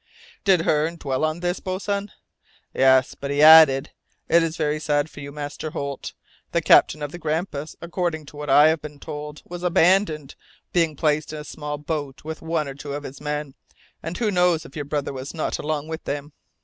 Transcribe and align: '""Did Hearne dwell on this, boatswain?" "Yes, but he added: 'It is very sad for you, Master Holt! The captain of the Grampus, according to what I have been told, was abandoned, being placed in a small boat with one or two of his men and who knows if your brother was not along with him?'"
'""Did 0.45 0.61
Hearne 0.61 0.95
dwell 0.95 1.23
on 1.23 1.41
this, 1.41 1.59
boatswain?" 1.59 2.11
"Yes, 2.73 3.13
but 3.13 3.29
he 3.29 3.43
added: 3.43 3.91
'It 4.29 4.41
is 4.41 4.57
very 4.57 4.79
sad 4.79 5.11
for 5.11 5.19
you, 5.19 5.31
Master 5.31 5.69
Holt! 5.69 6.13
The 6.53 6.61
captain 6.63 7.03
of 7.03 7.11
the 7.11 7.19
Grampus, 7.19 7.75
according 7.83 8.25
to 8.25 8.35
what 8.35 8.49
I 8.49 8.69
have 8.69 8.81
been 8.81 8.97
told, 8.99 9.43
was 9.47 9.61
abandoned, 9.61 10.33
being 10.73 10.95
placed 10.95 11.33
in 11.33 11.39
a 11.41 11.43
small 11.43 11.77
boat 11.77 12.23
with 12.23 12.41
one 12.41 12.67
or 12.67 12.73
two 12.73 12.93
of 12.93 13.03
his 13.03 13.21
men 13.21 13.53
and 14.01 14.17
who 14.17 14.31
knows 14.31 14.65
if 14.65 14.75
your 14.75 14.85
brother 14.85 15.13
was 15.13 15.35
not 15.35 15.59
along 15.59 15.87
with 15.87 16.07
him?'" 16.09 16.33